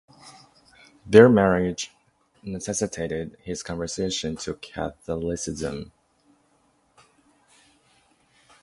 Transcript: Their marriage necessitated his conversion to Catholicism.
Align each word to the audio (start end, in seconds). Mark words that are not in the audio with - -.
Their 1.05 1.29
marriage 1.29 1.91
necessitated 2.41 3.37
his 3.43 3.61
conversion 3.61 4.35
to 4.37 4.55
Catholicism. 4.55 5.91